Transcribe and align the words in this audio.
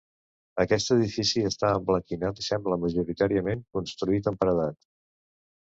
Aquest 0.61 0.87
edifici 0.95 1.43
està 1.49 1.71
emblanquinat 1.81 2.41
i 2.41 2.47
sembla 2.49 2.81
majoritàriament 2.87 3.63
construït 3.79 4.33
amb 4.33 4.43
paredat. 4.45 4.85